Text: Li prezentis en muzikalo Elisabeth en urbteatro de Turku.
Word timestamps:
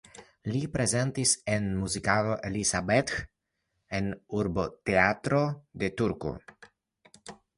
Li 0.53 0.59
prezentis 0.75 1.33
en 1.55 1.67
muzikalo 1.81 2.37
Elisabeth 2.49 3.13
en 3.99 4.09
urbteatro 4.39 5.43
de 5.83 5.91
Turku. 6.01 6.33